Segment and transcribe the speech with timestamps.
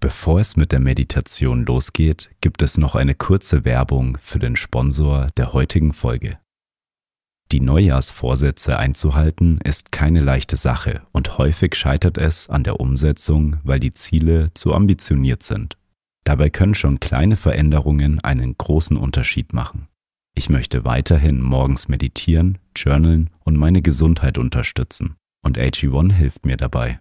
[0.00, 5.26] Bevor es mit der Meditation losgeht, gibt es noch eine kurze Werbung für den Sponsor
[5.36, 6.38] der heutigen Folge.
[7.52, 13.78] Die Neujahrsvorsätze einzuhalten ist keine leichte Sache und häufig scheitert es an der Umsetzung, weil
[13.78, 15.76] die Ziele zu ambitioniert sind.
[16.24, 19.88] Dabei können schon kleine Veränderungen einen großen Unterschied machen.
[20.34, 27.00] Ich möchte weiterhin morgens meditieren, journalen und meine Gesundheit unterstützen und AG1 hilft mir dabei.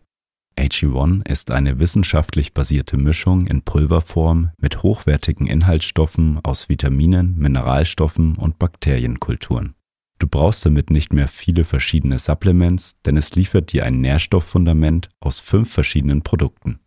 [0.60, 8.60] AG1 ist eine wissenschaftlich basierte Mischung in Pulverform mit hochwertigen Inhaltsstoffen aus Vitaminen, Mineralstoffen und
[8.60, 9.74] Bakterienkulturen.
[10.20, 15.40] Du brauchst damit nicht mehr viele verschiedene Supplements, denn es liefert dir ein Nährstofffundament aus
[15.40, 16.80] fünf verschiedenen Produkten.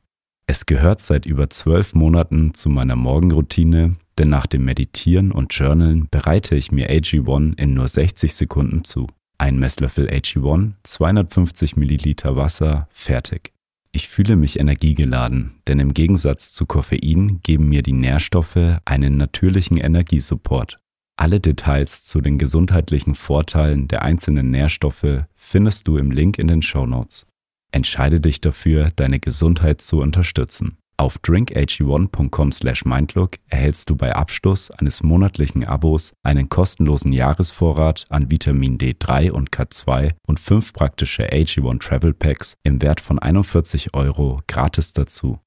[0.46, 6.08] Es gehört seit über zwölf Monaten zu meiner Morgenroutine, denn nach dem Meditieren und Journalen
[6.10, 9.06] bereite ich mir AG1 in nur 60 Sekunden zu.
[9.38, 13.52] Ein Messlöffel AG1, 250 Milliliter Wasser, fertig.
[13.94, 19.76] Ich fühle mich energiegeladen, denn im Gegensatz zu Koffein geben mir die Nährstoffe einen natürlichen
[19.76, 20.78] Energiesupport.
[21.18, 26.62] Alle Details zu den gesundheitlichen Vorteilen der einzelnen Nährstoffe findest du im Link in den
[26.62, 27.26] Show Notes.
[27.70, 30.78] Entscheide dich dafür, deine Gesundheit zu unterstützen.
[31.02, 39.32] Auf drinkag1.com/mindlook erhältst du bei Abschluss eines monatlichen Abos einen kostenlosen Jahresvorrat an Vitamin D3
[39.32, 45.40] und K2 und fünf praktische AG1 Travel Packs im Wert von 41 Euro gratis dazu.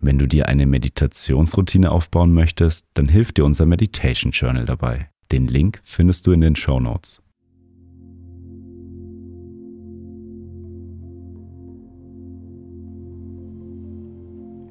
[0.00, 5.10] Wenn du dir eine Meditationsroutine aufbauen möchtest, dann hilft dir unser Meditation Journal dabei.
[5.30, 7.22] Den Link findest du in den Show Notes.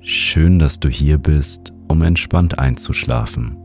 [0.08, 3.58] Schön, dass du hier bist, um entspannt einzuschlafen.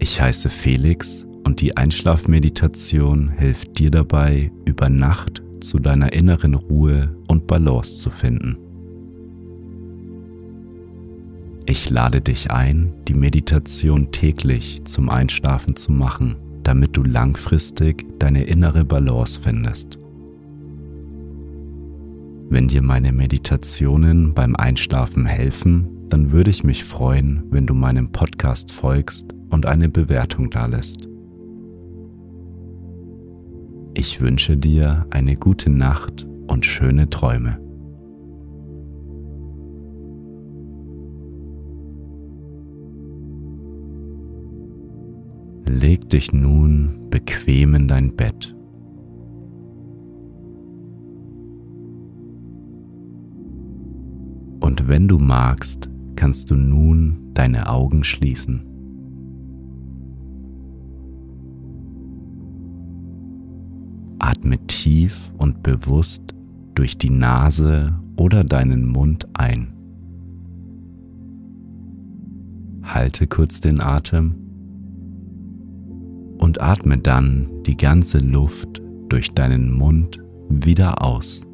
[0.00, 7.16] Ich heiße Felix und die Einschlafmeditation hilft dir dabei, über Nacht zu deiner inneren Ruhe
[7.28, 8.56] und Balance zu finden.
[11.64, 18.42] Ich lade dich ein, die Meditation täglich zum Einschlafen zu machen, damit du langfristig deine
[18.42, 20.00] innere Balance findest.
[22.48, 28.12] Wenn dir meine Meditationen beim Einschlafen helfen, dann würde ich mich freuen, wenn du meinem
[28.12, 31.08] Podcast folgst und eine Bewertung dalässt.
[33.94, 37.58] Ich wünsche dir eine gute Nacht und schöne Träume.
[45.68, 48.55] Leg dich nun bequem in dein Bett
[54.78, 58.62] Und wenn du magst, kannst du nun deine Augen schließen.
[64.18, 66.34] Atme tief und bewusst
[66.74, 69.72] durch die Nase oder deinen Mund ein.
[72.82, 74.34] Halte kurz den Atem
[76.36, 81.45] und atme dann die ganze Luft durch deinen Mund wieder aus.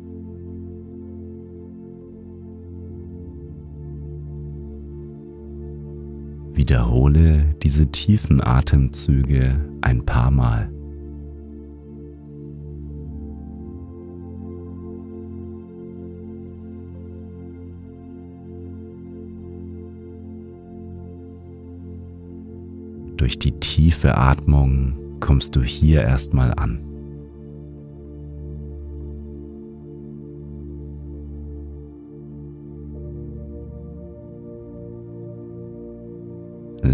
[6.73, 10.71] Wiederhole diese tiefen Atemzüge ein paar Mal.
[23.19, 26.92] Durch die tiefe Atmung kommst du hier erstmal an.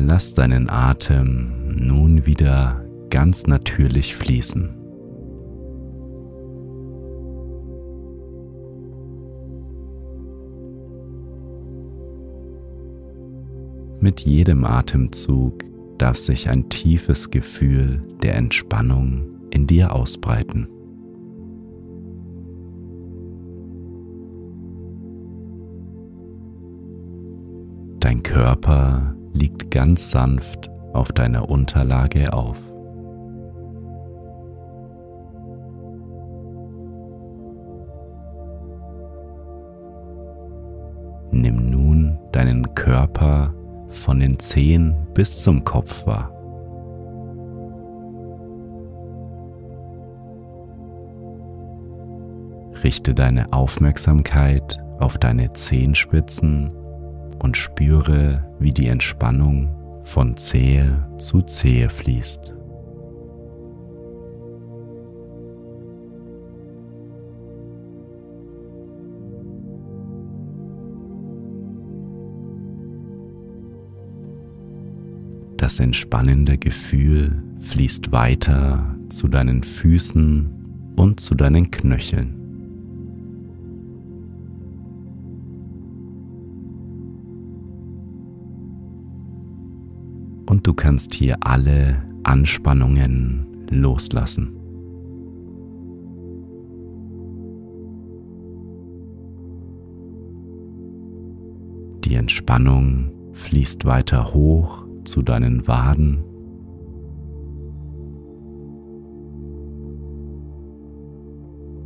[0.06, 4.75] Lass deinen Atem nun wieder ganz natürlich fließen.
[14.00, 15.65] Mit jedem Atemzug
[15.99, 20.69] darf sich ein tiefes Gefühl der Entspannung in dir ausbreiten.
[27.99, 29.08] Dein Körper
[29.70, 32.59] ganz sanft auf deiner Unterlage auf.
[41.31, 43.55] Nimm nun deinen Körper
[43.88, 46.32] von den Zehen bis zum Kopf wahr.
[52.82, 56.78] Richte deine Aufmerksamkeit auf deine Zehenspitzen
[57.38, 59.75] und spüre, wie die Entspannung
[60.05, 62.55] von Zehe zu Zehe fließt.
[75.58, 82.48] Das entspannende Gefühl fließt weiter zu deinen Füßen und zu deinen Knöcheln.
[90.59, 94.57] Und du kannst hier alle Anspannungen loslassen.
[102.05, 106.25] Die Entspannung fließt weiter hoch zu deinen Waden.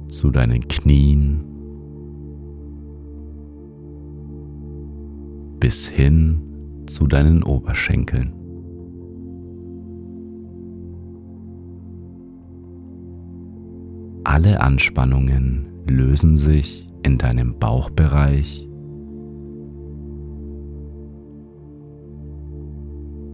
[0.08, 1.44] zu deinen Knien
[5.58, 8.41] bis hin zu deinen Oberschenkeln.
[14.24, 18.68] Alle Anspannungen lösen sich in deinem Bauchbereich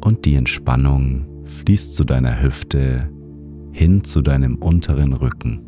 [0.02, 3.10] und die Entspannung fließt zu deiner Hüfte
[3.72, 5.60] hin zu deinem unteren Rücken.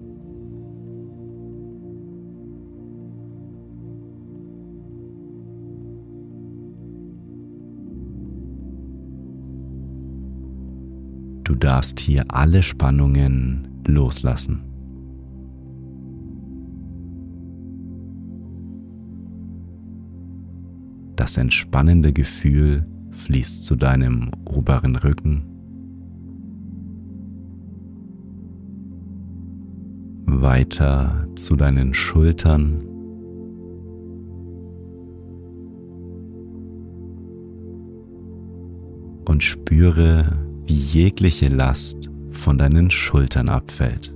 [11.45, 14.70] Du darfst hier alle Spannungen loslassen.
[21.21, 25.43] Das entspannende Gefühl fließt zu deinem oberen Rücken.
[30.25, 32.87] Weiter zu deinen Schultern.
[39.27, 44.15] Und spüre, wie jegliche Last von deinen Schultern abfällt.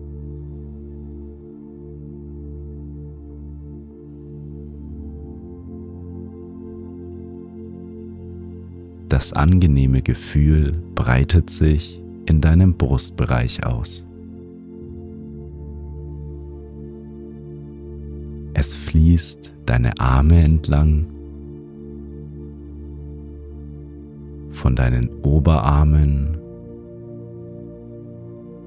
[9.15, 14.05] Das angenehme Gefühl breitet sich in deinem Brustbereich aus.
[18.55, 21.07] Es fließt deine Arme entlang,
[24.51, 26.37] von deinen Oberarmen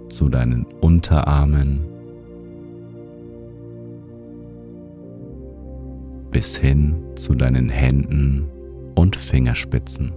[0.07, 1.81] zu deinen Unterarmen
[6.31, 8.47] bis hin zu deinen Händen
[8.95, 10.13] und Fingerspitzen.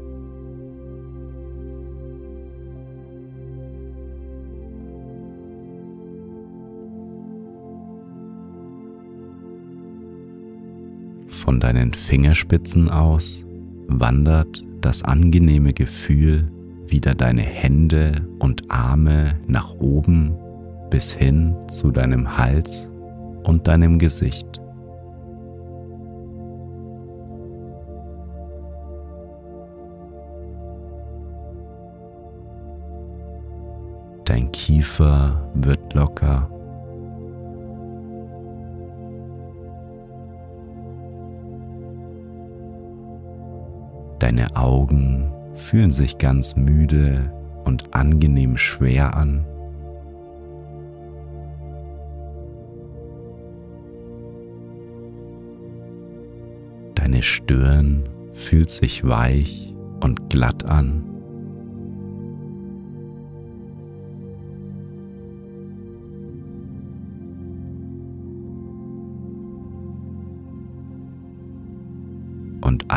[11.50, 13.44] Von deinen Fingerspitzen aus
[13.88, 16.49] wandert das angenehme Gefühl
[16.87, 20.37] wieder deine Hände und Arme nach oben
[20.91, 22.88] bis hin zu deinem Hals
[23.43, 24.61] und deinem Gesicht.
[34.25, 36.49] Dein Kiefer wird locker
[44.21, 47.33] Deine Augen fühlen sich ganz müde
[47.65, 49.47] und angenehm schwer an.
[56.95, 61.03] Deine Stirn fühlt sich weich und glatt an.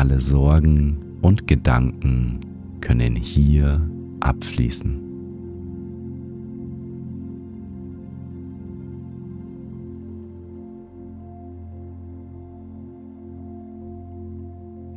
[0.04, 2.40] Alle Sorgen und Gedanken
[2.82, 3.80] können hier
[4.20, 5.00] abfließen.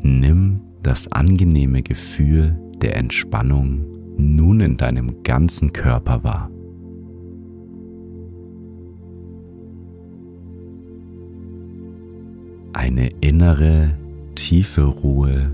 [0.01, 3.85] Nimm das angenehme Gefühl der Entspannung
[4.17, 6.51] nun in deinem ganzen Körper wahr.
[12.73, 13.97] Eine innere,
[14.38, 15.51] tiefe Ruhe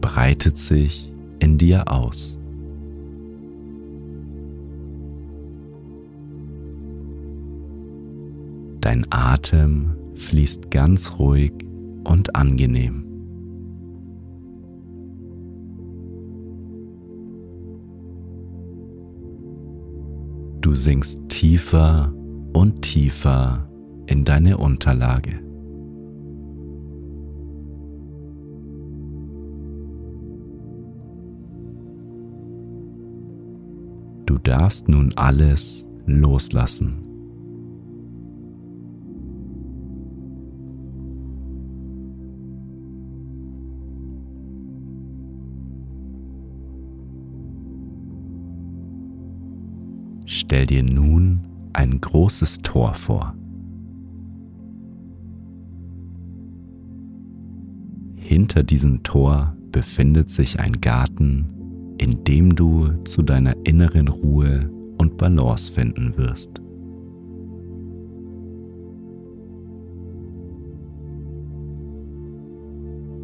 [0.00, 2.38] breitet sich in dir aus.
[8.80, 11.52] Dein Atem fließt ganz ruhig
[12.04, 13.04] und angenehm.
[20.60, 22.14] Du sinkst tiefer
[22.52, 23.68] und tiefer
[24.06, 25.45] in deine Unterlage.
[34.46, 37.02] Darfst nun alles loslassen.
[50.26, 51.40] Stell dir nun
[51.72, 53.34] ein großes Tor vor.
[58.14, 61.55] Hinter diesem Tor befindet sich ein Garten,
[61.98, 66.60] in dem du zu deiner inneren Ruhe und Balance finden wirst.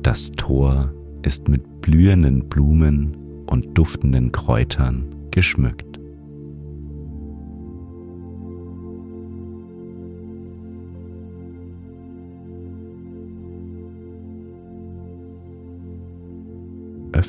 [0.03, 5.92] Das Tor ist mit blühenden Blumen und duftenden Kräutern geschmückt.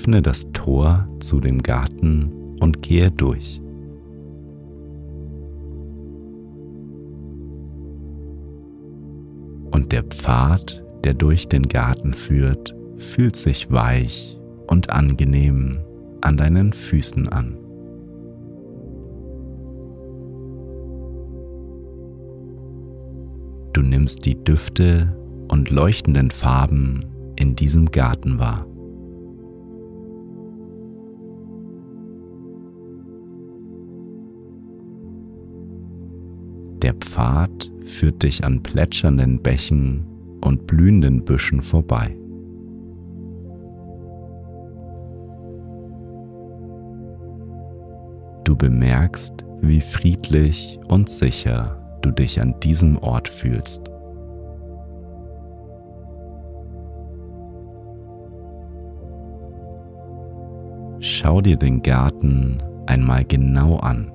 [0.04, 3.62] Öffne das Tor zu dem Garten und gehe durch.
[9.72, 15.80] Und der Pfad, der durch den Garten führt, fühlt sich weich und angenehm
[16.20, 17.58] an deinen Füßen an.
[23.72, 25.16] Du nimmst die Düfte
[25.48, 27.06] und leuchtenden Farben
[27.38, 28.66] in diesem Garten wahr.
[36.84, 40.06] Der Pfad führt dich an plätschernden Bächen
[40.44, 42.14] und blühenden Büschen vorbei.
[48.44, 53.90] Du bemerkst, wie friedlich und sicher du dich an diesem Ort fühlst.
[61.00, 64.12] Schau dir den Garten einmal genau an.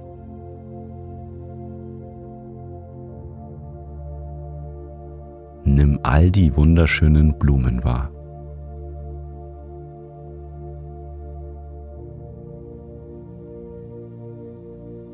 [5.78, 8.11] Nimm all die wunderschönen Blumen wahr.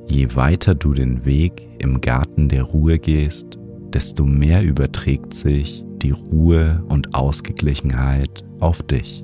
[0.09, 3.59] Je weiter du den Weg im Garten der Ruhe gehst,
[3.93, 9.23] desto mehr überträgt sich die Ruhe und Ausgeglichenheit auf dich.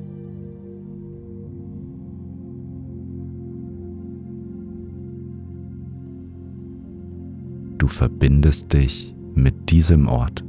[7.78, 10.44] Du verbindest dich mit diesem Ort.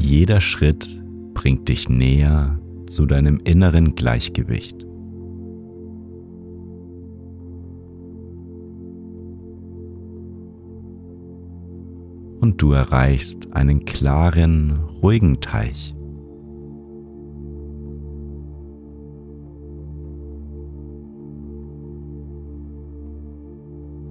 [0.00, 0.88] Jeder Schritt
[1.34, 4.82] bringt dich näher zu deinem inneren Gleichgewicht.
[12.40, 15.94] Und du erreichst einen klaren, ruhigen Teich.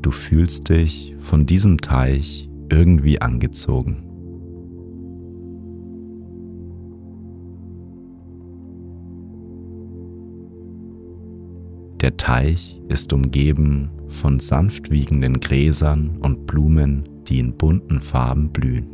[0.02, 4.09] Du fühlst dich von diesem Teich irgendwie angezogen.
[12.02, 18.88] Der Teich ist umgeben von sanft wiegenden Gräsern und Blumen, die in bunten Farben blühen.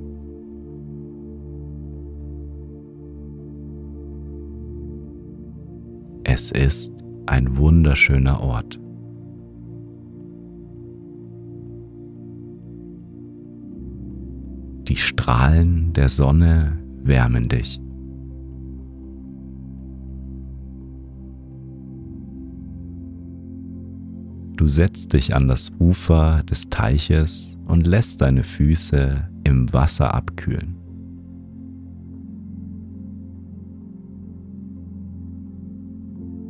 [6.23, 6.91] Es ist
[7.27, 8.79] ein wunderschöner Ort.
[14.87, 17.79] Die Strahlen der Sonne wärmen dich.
[24.57, 30.77] Du setzt dich an das Ufer des Teiches und lässt deine Füße im Wasser abkühlen.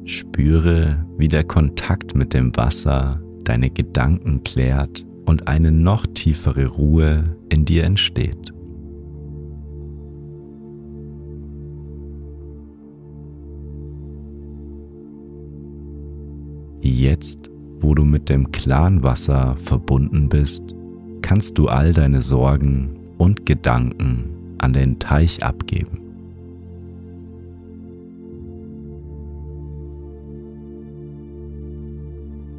[0.06, 7.36] Spüre, wie der Kontakt mit dem Wasser deine Gedanken klärt und eine noch tiefere Ruhe
[7.50, 8.54] in dir entsteht.
[16.82, 17.50] Jetzt
[17.82, 20.64] wo du mit dem klaren Wasser verbunden bist,
[21.22, 26.02] kannst du all deine Sorgen und Gedanken an den Teich abgeben.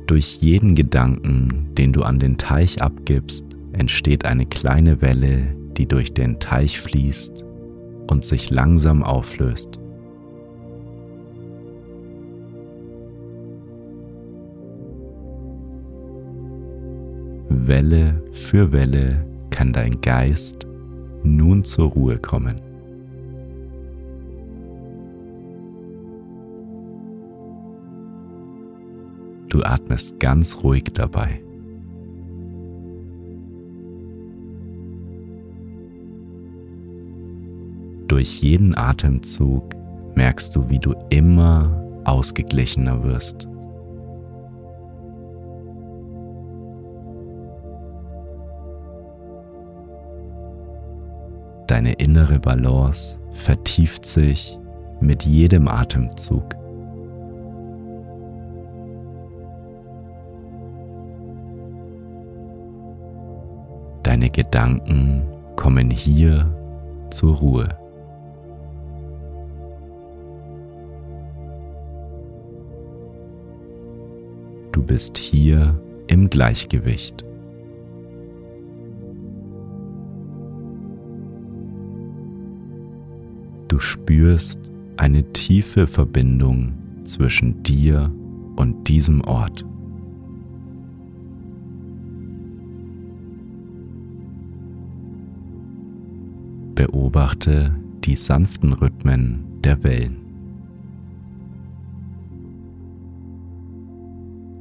[0.07, 6.15] Durch jeden Gedanken, den du an den Teich abgibst, entsteht eine kleine Welle, die durch
[6.15, 7.45] den Teich fließt
[8.07, 9.81] und sich langsam auflöst.
[17.67, 20.67] Welle für Welle kann dein Geist
[21.25, 22.61] nun zur Ruhe kommen.
[29.49, 31.41] Du atmest ganz ruhig dabei.
[38.07, 39.75] Durch jeden Atemzug
[40.15, 43.49] merkst du, wie du immer ausgeglichener wirst.
[51.67, 54.59] Deine innere Balance vertieft sich
[55.01, 56.55] mit jedem Atemzug.
[64.05, 65.25] Deine Gedanken
[65.57, 66.55] kommen hier
[67.11, 67.69] zur Ruhe.
[74.71, 77.25] Du bist hier im Gleichgewicht.
[83.77, 86.73] Du spürst eine tiefe Verbindung
[87.05, 88.11] zwischen dir
[88.57, 89.67] und diesem Ort.
[96.75, 100.17] Beobachte die sanften Rhythmen der Wellen.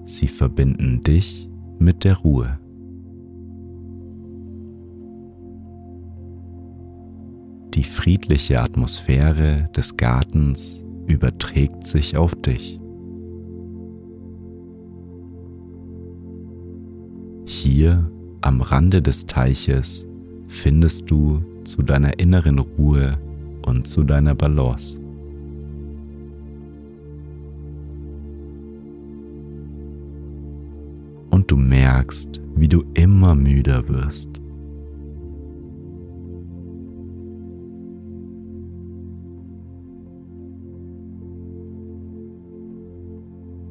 [0.03, 2.59] Sie verbinden dich mit der Ruhe.
[7.75, 12.79] Die friedliche Atmosphäre des Gartens überträgt sich auf dich.
[17.43, 20.07] Hier am Rande des Teiches
[20.47, 23.19] findest du zu deiner inneren Ruhe
[23.65, 24.97] und zu deiner Balance.
[31.29, 34.44] Und du merkst, wie du immer müder wirst.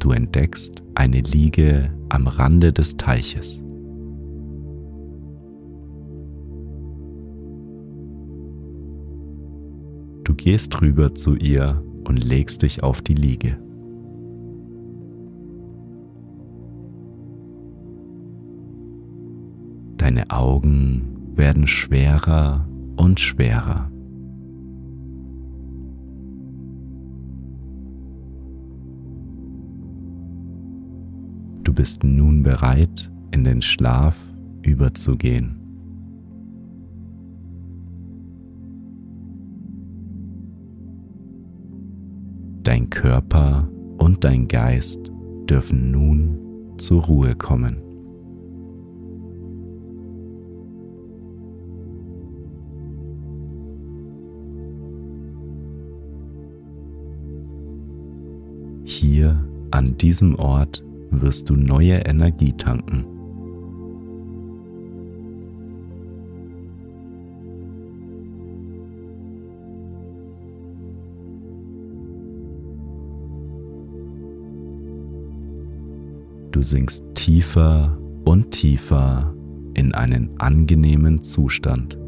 [0.04, 3.62] Du entdeckst eine Liege am Rande des Teiches.
[10.24, 13.56] Du gehst rüber zu ihr und legst dich auf die Liege.
[19.96, 23.90] Deine Augen werden schwerer und schwerer.
[31.84, 34.16] Bist nun bereit, in den Schlaf
[34.62, 35.60] überzugehen.
[42.62, 43.68] Dein Körper
[43.98, 45.12] und dein Geist
[45.50, 47.76] dürfen nun zur Ruhe kommen.
[58.84, 60.83] Hier an diesem Ort
[61.22, 63.06] wirst du neue Energie tanken.
[76.52, 79.34] Du sinkst tiefer und tiefer
[79.74, 81.98] in einen angenehmen Zustand.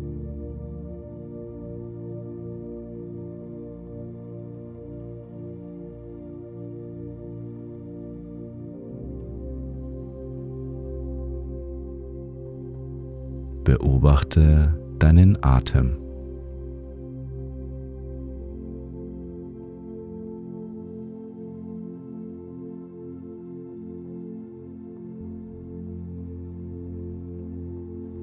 [13.79, 15.99] Beobachte deinen Atem.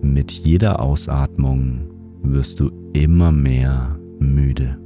[0.02, 1.88] Mit jeder Ausatmung
[2.24, 4.83] wirst du immer mehr müde.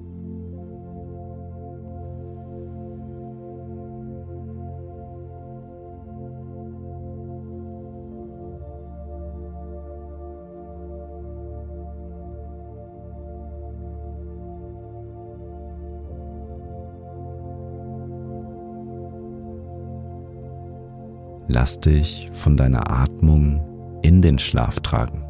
[21.48, 25.27] Lass dich von deiner Atmung in den Schlaf tragen.